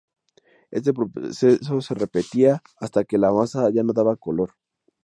Este 0.71 0.93
proceso 0.95 1.79
se 1.79 1.93
repetía 1.93 2.63
hasta 2.79 3.03
que 3.03 3.19
la 3.19 3.31
masa 3.31 3.69
ya 3.71 3.83
no 3.83 3.93
daba 3.93 4.15
color. 4.15 4.53